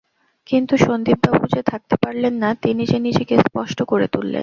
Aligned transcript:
কিন্তু 0.47 0.73
সন্দীপবাবু 0.77 1.45
যে 1.55 1.61
থাকতে 1.63 1.95
পারলেন 1.95 2.33
না, 2.33 2.49
তিনি 2.55 2.83
যে 2.85 2.97
নিজেকে 2.99 3.35
স্পষ্ট 3.37 3.79
করে 3.83 4.07
তুললেন। 4.07 4.39